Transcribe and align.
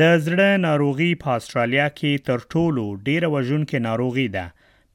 د 0.00 0.06
زړه 0.24 0.48
ناروغي 0.62 1.06
په 1.20 1.34
استرالیا 1.40 1.84
کې 1.98 2.22
تر 2.30 2.42
ټولو 2.54 2.82
ډیره 3.06 3.30
وژونکې 3.34 3.78
ناروغي 3.86 4.26
ده 4.34 4.42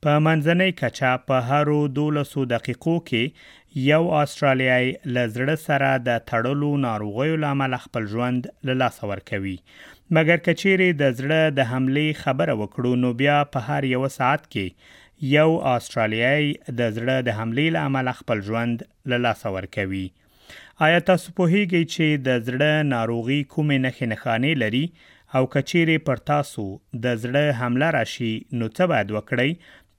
په 0.06 0.12
منځنۍ 0.28 0.76
کچا 0.82 1.10
په 1.30 1.40
هرو 1.48 1.80
1200 1.96 2.46
دقیقو 2.52 2.94
کې 3.10 3.82
یو 3.88 4.00
استرالیایي 4.20 4.94
لزړه 5.16 5.62
سره 5.64 5.90
د 6.08 6.22
تړلو 6.32 6.70
ناروغیو 6.86 7.42
لامل 7.46 7.78
خپل 7.88 8.08
ژوند 8.14 8.48
له 8.70 8.78
لاسه 8.84 9.12
ورکوي 9.14 9.56
مګر 10.20 10.46
کچيري 10.48 10.90
د 11.04 11.14
زړه 11.20 11.54
د 11.60 11.70
حمله 11.74 12.16
خبره 12.24 12.58
وکړو 12.64 12.96
نو 13.04 13.14
بیا 13.24 13.38
په 13.58 13.70
هر 13.72 13.92
یو 13.96 14.04
ساعت 14.18 14.50
کې 14.56 15.00
یو 15.36 15.48
استرالیایي 15.76 16.50
د 16.82 16.98
زړه 16.98 17.30
د 17.32 17.40
حمله 17.42 17.70
لامل 17.80 18.14
خپل 18.26 18.48
ژوند 18.52 18.90
له 19.14 19.26
لاسه 19.30 19.58
ورکوي 19.58 20.06
آیا 20.86 20.98
تاسو 21.10 21.28
په 21.38 21.44
هیګی 21.52 21.84
چې 21.94 22.06
د 22.28 22.30
زړه 22.48 22.72
ناروغي 22.96 23.38
کومې 23.54 23.78
نښې 23.86 24.06
نښانې 24.14 24.54
لري 24.64 24.84
او 25.38 25.42
کچېرې 25.54 25.98
پر 26.08 26.18
تاسو 26.32 26.64
د 27.04 27.06
زړه 27.24 27.44
حمله 27.60 27.88
راشي 27.98 28.34
نو 28.60 28.66
څه 28.76 28.84
باید 28.92 29.10
وکړئ 29.18 29.50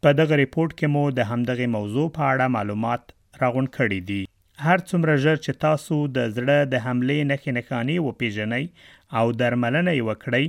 په 0.03 0.11
دغه 0.21 0.35
ریپورت 0.43 0.71
کې 0.79 0.87
مو 0.95 1.05
د 1.19 1.21
همدغه 1.31 1.67
موضوع 1.77 2.07
په 2.19 2.23
اړه 2.33 2.55
معلومات 2.57 3.03
راغون 3.43 3.67
کړی 3.77 4.01
دي 4.11 4.21
هر 4.67 4.79
څومره 4.89 5.21
ژر 5.25 5.37
چې 5.45 5.53
تاسو 5.67 5.97
د 6.17 6.19
زړه 6.37 6.59
د 6.73 6.75
حملې 6.87 7.19
نښې 7.31 7.53
نښانې 7.59 7.97
وپیژنئ 8.09 8.65
او 9.19 9.25
درملنه 9.41 9.93
وکړئ 10.09 10.45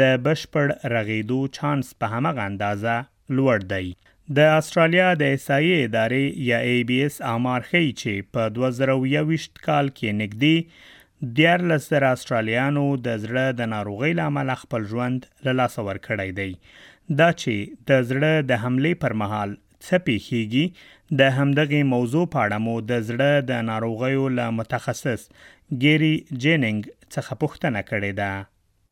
د 0.00 0.02
بشپړ 0.26 0.66
رغېدو 0.96 1.38
چانس 1.56 1.86
په 2.00 2.06
همغه 2.16 2.40
اندازه 2.50 2.94
لوړ 3.36 3.58
دی 3.72 3.86
د 4.32 4.38
استرالیا 4.58 5.06
د 5.20 5.30
احصایي 5.32 5.72
ادارې 5.86 6.20
یا 6.50 6.58
ای 6.68 6.84
بی 6.90 6.94
اس 7.06 7.16
امار 7.30 7.64
خي 7.72 7.82
چې 8.02 8.28
په 8.36 8.46
2021 8.58 9.42
کال 9.66 9.90
کې 9.98 10.14
نګدي 10.20 11.34
ډیر 11.40 11.64
لسر 11.72 12.06
استرالیانو 12.10 12.84
د 13.08 13.18
زړه 13.24 13.58
د 13.58 13.68
ناروغۍ 13.74 14.16
لامل 14.20 14.52
خپل 14.62 14.86
ژوند 14.94 15.26
له 15.48 15.54
لاسه 15.58 15.84
ورکړی 15.88 16.30
دی 16.38 16.48
دا 17.20 17.28
چې 17.34 17.84
د 17.92 18.08
زړه 18.14 18.48
د 18.52 18.62
حمله 18.64 18.94
پر 19.04 19.16
مهال 19.24 19.52
څپې 19.58 20.26
خيږي 20.28 21.20
د 21.20 21.36
همدغه 21.40 21.82
موضوع 21.92 22.24
په 22.38 22.46
اړه 22.46 22.62
مو 22.68 22.78
د 22.94 23.04
زړه 23.10 23.44
د 23.52 23.62
ناروغیو 23.72 24.24
له 24.40 24.48
متخصص 24.62 25.28
ګيري 25.36 26.14
جیننګ 26.32 27.12
څخه 27.12 27.40
پوښتنه 27.44 27.86
کړې 27.92 28.20
ده 28.24 28.32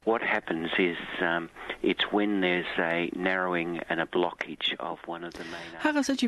What 0.05 0.21
happens 0.21 0.71
is 0.81 0.97
um, 1.21 1.49
it's 1.81 2.05
when 2.11 2.41
there's 2.41 2.67
a 2.77 3.09
narrowing 3.15 3.81
and 3.89 4.01
a 4.01 4.07
blockage 4.07 4.75
of 4.81 4.99
one 5.07 5.23
of 5.23 5.33
the 5.35 5.45
main 5.55 5.73
هغه 5.83 6.01
څه 6.03 6.15
چې 6.21 6.27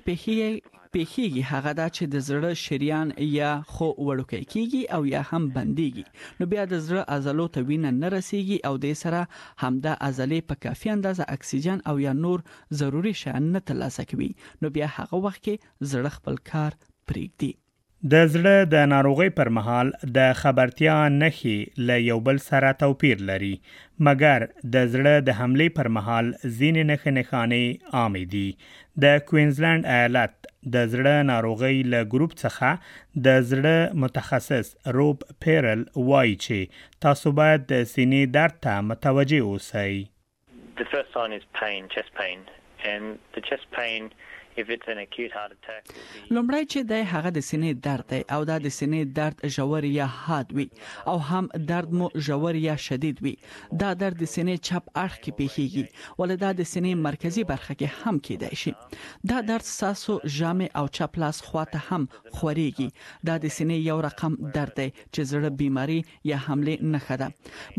پیخیږي 0.95 1.43
هغه 1.51 1.73
دا 1.81 1.87
چې 1.97 2.05
د 2.15 2.23
زړه 2.29 2.51
شریان 2.67 3.09
یا 3.39 3.51
خو 3.73 3.87
وړوکی 4.09 4.43
کیږي 4.53 4.83
او 4.97 5.01
یا 5.15 5.23
هم 5.33 5.43
بنديږي 5.57 6.05
نو 6.41 6.45
بیا 6.53 6.65
د 6.75 6.79
زړه 6.87 7.03
عضلو 7.17 7.47
ته 7.59 7.67
وینه 7.73 7.91
نه 8.01 8.09
رسیږي 8.17 8.59
او 8.69 8.75
د 8.87 8.97
سره 9.03 9.21
همدا 9.65 9.93
عضلې 10.09 10.41
په 10.53 10.63
کافي 10.67 10.89
اندازه 10.97 11.25
اکسیجن 11.37 11.79
او 11.93 11.97
یا 12.07 12.13
نور 12.25 12.39
ضروری 12.85 13.15
شیان 13.25 13.45
نه 13.59 13.67
ترلاسه 13.73 14.03
کوي 14.15 14.31
نو 14.63 14.67
بیا 14.79 14.87
هغه 15.01 15.15
وخت 15.29 15.41
کې 15.45 15.93
زړه 15.97 16.11
خپل 16.21 16.37
کار 16.55 16.71
پرېږدي 17.09 17.53
د 18.13 18.25
زړه 18.33 18.65
د 18.73 18.83
ناروغۍ 18.93 19.31
پر 19.37 19.49
مهال 19.59 19.91
د 20.17 20.33
خبرتیا 20.41 20.95
نښې 21.13 21.85
ل 21.91 22.01
یو 22.07 22.17
بل 22.27 22.41
سره 22.47 22.73
توپیر 22.83 23.23
لري 23.29 23.53
مګر 24.09 24.45
د 24.75 24.91
زړه 24.95 25.23
د 25.29 25.39
حمله 25.39 25.69
پر 25.79 25.89
مهال 25.99 26.29
ځینې 26.33 26.83
نښې 26.91 27.15
نښانې 27.19 27.95
عامې 27.99 28.25
دي 28.35 29.05
د 29.05 29.25
کوینزلند 29.31 29.89
ایالت 29.95 30.35
د 30.77 30.93
زړه 30.97 31.25
ناروغۍ 31.31 31.79
له 31.95 32.05
ګروپ 32.17 32.37
څخه 32.45 33.25
د 33.29 33.41
زړه 33.53 33.99
متخصص 34.05 34.73
روب 34.99 35.27
پیرل 35.47 35.89
وایي 36.13 36.37
چې 36.45 37.01
تاسو 37.07 37.35
باید 37.41 37.67
د 37.73 37.91
سینې 37.95 38.37
درد 38.39 38.61
ته 38.69 38.85
متوجه 38.93 39.41
اوسئ 39.49 39.97
The 40.83 40.91
first 40.93 41.13
sign 41.19 41.33
is 41.41 41.45
pain, 41.63 41.85
chest 41.95 42.09
pain, 42.21 42.41
and 42.93 43.19
the 43.37 43.43
chest 43.51 43.67
pain 43.81 44.07
لومړی 44.59 46.65
چې 46.73 46.85
د 46.91 47.01
هغه 47.13 47.31
د 47.37 47.45
سینې 47.47 47.73
درد 47.87 48.05
دی 48.13 48.19
او 48.35 48.37
دا 48.51 48.57
د 48.67 48.67
سینې 48.75 49.09
درد 49.19 49.41
ژور 49.55 49.87
یا 49.93 50.07
حاد 50.19 50.53
وي 50.59 50.67
او 51.13 51.15
هم 51.31 51.49
درد 51.71 51.97
مو 52.01 52.07
ژور 52.27 52.59
یا 52.65 52.77
شدید 52.85 53.23
وي 53.27 53.33
دا 53.83 53.89
درد 54.03 54.21
د 54.23 54.31
سینې 54.33 54.57
چپ 54.69 54.85
اړخ 55.03 55.15
کې 55.23 55.31
پیښیږي 55.39 55.85
ولدا 56.23 56.51
د 56.61 56.63
سینې 56.75 56.93
مرکزی 57.09 57.43
برخه 57.53 57.73
کې 57.79 57.87
هم 58.01 58.17
کېدای 58.29 58.55
شي 58.63 58.73
دا 59.33 59.39
درد 59.51 59.67
ساسو 59.71 60.17
جامع 60.37 60.69
او 60.83 60.87
چپ 61.01 61.19
لاس 61.25 61.43
خواته 61.49 61.83
هم 61.89 62.07
خوريږي 62.17 62.89
دا 63.31 63.37
د 63.47 63.55
سینې 63.57 63.79
یو 63.91 63.99
رقم 64.09 64.33
درد 64.59 64.75
دی 64.83 64.89
چې 64.93 65.21
زړه 65.33 65.51
بیماری 65.65 66.01
یا 66.33 66.39
حمله 66.45 66.87
نه 66.95 67.01
خده 67.09 67.27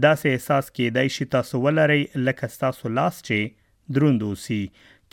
دا 0.07 0.13
سه 0.23 0.35
احساس 0.37 0.71
کېدای 0.71 1.15
شي 1.17 1.31
تاسو 1.37 1.61
ولرئ 1.67 2.01
لکه 2.29 2.55
تاسو 2.65 2.95
لاس 2.99 3.21
چې 3.29 3.61
دروند 3.97 4.23
اوسي 4.29 4.61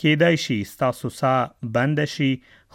کېدای 0.02 0.36
شي 0.42 0.54
تاسو 0.78 1.08
سا 1.16 1.30
بند 1.74 2.00
شي 2.12 2.28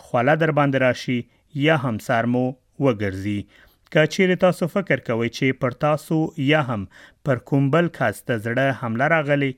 خوله 0.03 0.33
در 0.41 0.51
باندې 0.57 0.81
راشي 0.83 1.15
یا 1.61 1.73
هم 1.85 1.97
سرمو 2.03 2.43
وګرځي 2.51 3.63
کچیر 3.95 4.31
تاسو 4.43 4.67
فکر 4.75 5.01
کوئ 5.07 5.25
چې 5.37 5.57
پر 5.63 5.73
تاسو 5.81 6.19
یا 6.51 6.61
هم 6.69 6.85
پر 7.29 7.41
کومبل 7.49 7.89
خاصه 7.97 8.37
زړه 8.45 8.75
حمله 8.83 9.09
راغلی 9.13 9.49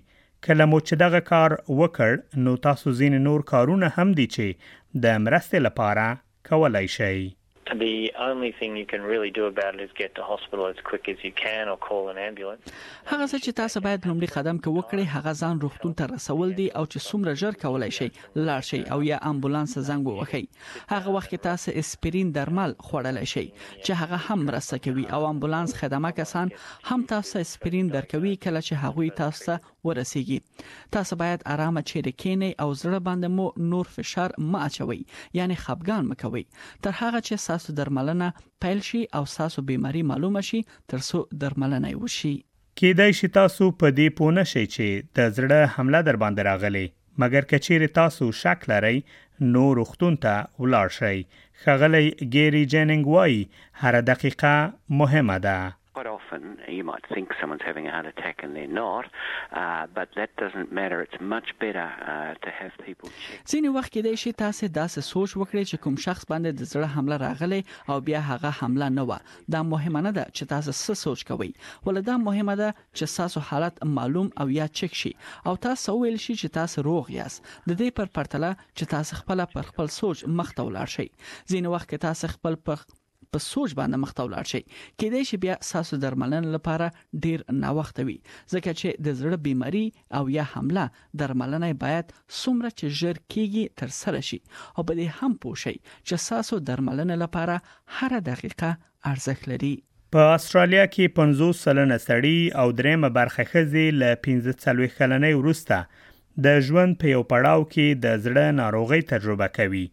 کله 0.47 0.69
مو 0.75 0.79
چې 0.85 1.03
دغه 1.03 1.21
کار 1.31 1.57
وکړ 1.81 2.47
نو 2.47 2.55
تاسو 2.69 2.95
زین 3.01 3.19
نور 3.29 3.43
کارونه 3.53 3.91
هم 3.99 4.15
دي 4.21 4.27
چې 4.37 4.71
د 5.07 5.19
مرستې 5.27 5.67
لپاره 5.67 6.07
کولای 6.53 6.85
شئ 6.97 7.29
The 7.75 8.11
only 8.17 8.51
thing 8.59 8.75
you 8.75 8.85
can 8.87 9.01
really 9.01 9.29
do 9.29 9.45
about 9.45 9.75
it 9.75 9.81
is 9.81 9.91
get 9.95 10.15
to 10.15 10.23
hospital 10.23 10.65
as 10.67 10.75
quick 10.83 11.07
as 11.07 11.17
you 11.23 11.31
can 11.31 11.69
or 11.69 11.77
call 11.77 12.09
an 12.09 12.17
ambulance. 12.17 12.61
هغه 13.05 13.25
څه 13.27 13.39
چې 13.39 13.51
تاسو 13.53 13.79
باید 13.79 14.07
لومړي 14.07 14.25
قدم 14.27 14.57
کې 14.57 14.69
وکړئ 14.69 15.03
هغه 15.15 15.33
ځان 15.41 15.59
روغتون 15.61 15.93
ته 15.99 16.05
رسول 16.13 16.53
دي 16.55 16.67
او 16.77 16.85
چې 16.85 16.99
څومره 17.09 17.33
ژر 17.41 17.53
کولای 17.63 17.91
شي 17.91 18.07
لاړ 18.35 18.61
شي 18.69 18.79
او 18.93 19.03
یا 19.09 19.17
امبولانس 19.31 19.77
زنګ 19.89 20.07
ووهي. 20.07 20.43
هغه 20.93 21.09
وخت 21.17 21.29
کې 21.31 21.45
تاسو 21.49 21.71
اسپرین 21.83 22.31
درمل 22.39 22.75
خوړل 22.87 23.17
شي 23.33 23.45
چې 23.85 23.91
هغه 24.01 24.17
هم 24.29 24.45
مرسته 24.49 24.81
کوي 24.87 25.05
او 25.17 25.25
امبولانس 25.33 25.73
خدمه 25.81 26.11
کسان 26.21 26.51
هم 26.91 27.01
تاسو 27.13 27.39
اسپرین 27.45 27.87
درکوي 27.97 28.35
کله 28.47 28.61
چې 28.71 28.81
هغه 28.87 29.15
تاسو 29.21 29.59
ورسیږي 29.87 30.37
تاسو 30.95 31.15
باید 31.21 31.43
آرامه 31.53 31.83
چیرې 31.91 32.13
کینی 32.23 32.49
او 32.65 32.69
زړه 32.81 32.99
باندې 33.07 33.35
مو 33.37 33.47
نور 33.73 33.91
فشار 33.95 34.35
ما 34.51 34.63
اچوي 34.69 34.99
یعنی 35.39 35.59
خپګان 35.63 36.03
مکوي 36.11 36.43
تر 36.87 36.95
هغه 37.01 37.21
چې 37.27 37.43
ساسو 37.47 37.75
درملنه 37.79 38.29
پیل 38.65 38.83
شي 38.89 39.03
او 39.21 39.23
ساسو 39.37 39.65
بيماري 39.71 40.03
معلومه 40.13 40.45
شي 40.51 40.61
ترسو 40.93 41.21
درملنه 41.45 41.93
وشي 42.03 42.33
کېدای 42.81 43.15
شي 43.21 43.31
تاسو 43.39 43.69
په 43.79 43.93
دې 43.99 44.17
پونه 44.21 44.47
شئ 44.53 44.65
چې 44.65 45.11
د 45.19 45.33
زړه 45.39 45.71
حمله 45.77 46.03
در 46.11 46.21
باندې 46.25 46.49
راغلي 46.51 46.85
مګر 47.21 47.49
کچېر 47.53 47.89
تاسو 47.99 48.27
شک 48.41 48.69
لرئ 48.73 48.95
نو 49.55 49.65
روختون 49.81 50.19
ته 50.27 50.37
ولاړ 50.63 50.95
شئ 50.99 51.17
خغلی 51.65 52.05
ګيري 52.35 52.65
جننګ 52.75 53.17
وای 53.17 53.83
هر 53.83 53.99
دقیقه 54.13 54.53
مهمه 55.03 55.37
ده 55.47 55.57
often. 56.31 56.57
You 56.67 56.83
might 56.83 57.05
think 57.13 57.29
someone's 57.41 57.61
having 57.65 57.87
a 57.87 57.91
heart 57.91 58.05
attack 58.05 58.37
and 58.43 58.55
they're 58.55 58.75
not, 58.83 59.05
uh, 59.51 59.87
but 59.93 60.09
that 60.15 60.29
doesn't 60.37 60.71
matter. 60.71 60.97
It's 61.01 61.19
much 61.35 61.47
better 61.59 61.81
uh, 61.99 62.33
to 62.45 62.49
have 62.59 62.71
people 62.87 63.09
check. 63.09 63.45
ځینې 63.51 63.69
وخت 63.77 63.91
کې 63.93 64.01
د 64.07 64.15
شي 64.23 64.31
تاسو 64.41 64.67
داسې 64.79 64.99
سوچ 65.13 65.31
وکړئ 65.41 65.63
چې 65.71 65.77
کوم 65.85 65.95
شخص 66.05 66.25
باندې 66.31 66.49
د 66.61 66.69
زړه 66.71 66.87
حمله 66.95 67.15
راغله 67.25 67.59
او 67.89 67.97
بیا 68.09 68.21
هغه 68.31 68.49
حمله 68.59 68.89
نه 68.97 69.03
و 69.09 69.17
دا 69.55 69.63
مهمه 69.73 70.01
نه 70.07 70.11
ده 70.19 70.25
چې 70.37 70.53
تاسو 70.53 70.71
څه 70.77 71.01
سوچ 71.03 71.25
کوئ 71.31 71.49
ولدا 71.89 72.17
مهمه 72.27 72.55
ده 72.61 72.69
چې 72.77 73.15
تاسو 73.19 73.45
حالت 73.51 73.83
معلوم 73.97 74.29
او 74.43 74.47
یا 74.59 74.67
چک 74.81 74.99
شي 75.01 75.13
او 75.51 75.55
تاسو 75.67 75.97
ویل 76.03 76.19
شي 76.27 76.35
چې 76.41 76.55
تاسو 76.59 76.85
روغ 76.89 77.11
یاست 77.17 77.49
د 77.49 77.71
دې 77.73 77.99
پر 78.01 78.13
پرتله 78.19 78.53
چې 78.61 78.93
تاسو 78.95 79.19
خپل 79.23 79.45
پر 79.55 79.69
خپل 79.73 79.93
سوچ 79.99 80.25
مخ 80.41 80.55
ته 80.59 80.69
ولاړ 80.69 80.95
شئ 80.97 81.07
ځینې 81.09 81.75
وخت 81.75 81.91
کې 81.91 82.07
تاسو 82.09 82.31
خپل 82.37 82.59
پر 82.69 82.87
په 83.33 83.41
سوچ 83.45 83.73
باندې 83.79 83.97
مخ 84.03 84.11
ته 84.17 84.23
ولاړ 84.27 84.47
شئ 84.51 84.61
کېدای 85.01 85.25
شي 85.29 85.37
بیا 85.41 85.55
ساسو 85.67 85.97
درملنه 86.05 86.53
لپاره 86.53 87.17
ډیر 87.25 87.43
ناوخت 87.63 87.99
وي 88.07 88.15
ځکه 88.15 88.73
چې 88.79 89.03
د 89.07 89.17
زړه 89.19 89.41
بيماري 89.47 89.83
او 90.19 90.23
یا 90.35 90.45
حمله 90.53 90.85
درملنه 91.23 91.69
باید 91.83 92.13
څومره 92.13 92.73
چې 92.77 92.97
ژر 93.01 93.19
کېږي 93.33 93.65
تر 93.81 93.93
سره 93.99 94.23
شي 94.29 94.39
او 94.75 94.87
بل 94.91 95.03
هم 95.19 95.31
پوښي 95.45 95.75
چې 96.07 96.23
ساسو 96.27 96.59
درملنه 96.71 97.19
لپاره 97.23 97.59
هر 97.99 98.17
دقیقه 98.31 98.71
ارزښت 99.13 99.53
لري 99.53 99.73
په 100.17 100.31
استرالیا 100.37 100.85
کې 100.85 101.17
50 101.23 101.63
سلنه 101.63 101.97
سړي 102.07 102.37
او 102.61 102.67
درېمه 102.81 103.15
برخه 103.19 103.47
خزي 103.53 103.85
ل 104.01 104.09
15 104.27 104.61
سلوي 104.67 104.91
خلنې 104.97 105.41
ورسته 105.41 106.05
د 106.47 106.61
ژوند 106.69 106.99
په 107.01 107.15
یو 107.15 107.23
پړاو 107.33 107.69
کې 107.73 108.05
د 108.05 108.21
زړه 108.23 108.59
ناروغي 108.61 109.01
تجربه 109.13 109.47
کوي 109.59 109.87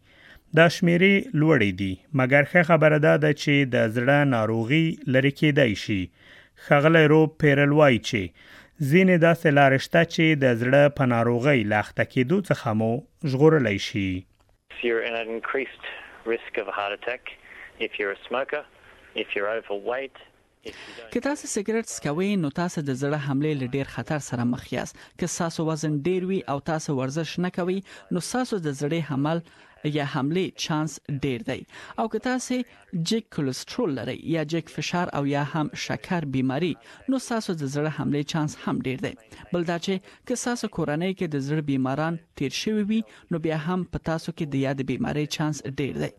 دا 0.55 0.67
شمیرې 0.75 1.15
لوړې 1.39 1.71
دي 1.79 1.89
مګر 2.19 2.45
ښه 2.51 2.61
خبره 2.69 2.99
ده 3.05 3.31
چې 3.39 3.71
د 3.73 3.91
زړه 3.95 4.31
ناروغي 4.35 4.83
لری 5.15 5.31
کېدای 5.39 5.73
شي 5.83 5.97
خغله 6.67 7.01
رو 7.11 7.19
پیرلوای 7.43 7.99
چې 8.09 8.31
زینې 8.91 9.17
داسې 9.27 9.47
لارښته 9.57 10.01
چې 10.13 10.39
د 10.43 10.55
زړه 10.61 10.95
په 10.99 11.09
ناروغي 11.15 11.63
لاخته 11.73 12.05
کېدو 12.13 12.37
څخه 12.47 12.73
مو 12.83 12.91
ژغورلی 13.33 13.77
شي 13.87 14.07
you're 14.87 15.03
in 15.11 15.19
an 15.23 15.27
increased 15.37 15.91
risk 16.33 16.61
of 16.63 16.71
a 16.71 16.75
heart 16.79 16.93
attack 16.95 17.21
if 17.85 17.95
you're 17.99 18.13
a 18.13 18.19
smoker, 18.29 18.63
if 19.23 19.27
you're 19.35 19.51
overweight 19.57 20.25
که 21.11 21.19
تاسو 21.19 21.47
سیګریټ 21.49 21.87
څکوي 21.89 22.31
نو 22.39 22.49
تاسو 22.55 22.81
د 22.87 22.95
زړه 23.01 23.29
حمله 23.29 23.53
ل 23.63 23.69
ډیر 23.75 23.91
خطر 23.97 24.23
سره 24.31 24.47
مخ 24.55 24.65
یاست 24.73 24.97
که 25.19 25.29
تاسو 25.37 25.65
وزن 25.67 25.93
ډیر 26.09 26.25
وي 26.31 26.39
او 26.55 26.59
تاسو 26.69 26.95
ورزش 26.97 27.37
نه 27.45 27.51
کوي 27.59 27.77
نو 28.15 28.23
تاسو 28.31 28.59
د 28.65 28.75
زړه 28.79 29.05
حمل 29.11 29.41
یا 29.95 30.05
حملې 30.13 30.45
چانس 30.63 30.93
ډیر 31.23 31.43
دی 31.49 31.57
او 32.03 32.07
که 32.13 32.19
تاسو 32.27 32.55
جک 33.09 33.25
کولېسترول 33.35 33.91
لرئ 33.99 34.17
یا 34.35 34.43
جک 34.53 34.65
فشار 34.75 35.07
او 35.19 35.25
یا 35.27 35.43
هم 35.53 35.69
شکر 35.85 36.25
بیماری 36.35 36.71
نو 37.13 37.19
تاسو 37.27 37.55
د 37.61 37.71
زړه 37.75 37.91
حملې 37.97 38.31
چانس 38.33 38.57
هم 38.63 38.81
ډیر 38.89 39.03
دی 39.05 39.13
بل 39.53 39.67
دا 39.71 39.77
چې 39.85 40.13
که 40.29 40.39
تاسو 40.47 40.69
کورنۍ 40.77 41.13
کې 41.19 41.33
د 41.35 41.45
زړه 41.47 41.65
بیماران 41.71 42.19
تیر 42.41 42.57
شوی 42.61 42.85
وي 42.91 42.99
نو 43.33 43.41
بیا 43.47 43.59
هم 43.67 43.85
په 43.95 44.03
تاسو 44.11 44.31
کې 44.31 44.55
د 44.55 44.63
یاد 44.67 44.83
بیماری 44.93 45.25
چانس 45.37 45.63
ډیر 45.81 46.01
دی 46.03 46.11